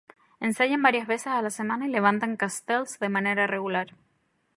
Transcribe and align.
Ensayan 0.39 0.81
varias 0.81 1.05
veces 1.05 1.27
a 1.27 1.39
la 1.43 1.51
semana 1.51 1.85
y 1.87 1.91
levantan 1.91 2.35
"castells" 2.35 2.97
de 2.97 3.07
manera 3.09 3.45
regular. 3.45 3.93